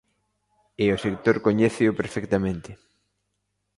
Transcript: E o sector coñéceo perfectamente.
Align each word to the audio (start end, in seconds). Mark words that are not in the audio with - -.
E 0.83 0.85
o 0.95 1.01
sector 1.05 1.35
coñéceo 1.45 1.91
perfectamente. 1.99 2.71